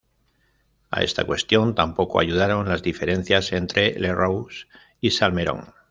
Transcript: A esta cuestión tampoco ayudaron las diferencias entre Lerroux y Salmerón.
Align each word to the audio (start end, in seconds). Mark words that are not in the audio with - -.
A 0.89 1.03
esta 1.03 1.25
cuestión 1.25 1.75
tampoco 1.75 2.19
ayudaron 2.19 2.67
las 2.67 2.81
diferencias 2.81 3.51
entre 3.53 3.99
Lerroux 3.99 4.67
y 4.99 5.11
Salmerón. 5.11 5.75